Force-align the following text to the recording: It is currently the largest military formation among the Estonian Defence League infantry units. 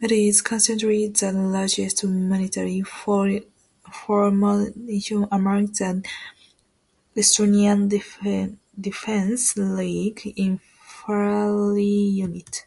It 0.00 0.10
is 0.10 0.42
currently 0.42 1.06
the 1.10 1.30
largest 1.32 2.02
military 2.02 2.82
formation 2.82 3.46
among 5.30 5.66
the 5.66 6.02
Estonian 7.16 8.58
Defence 8.82 9.56
League 9.56 10.32
infantry 10.36 11.84
units. 11.84 12.64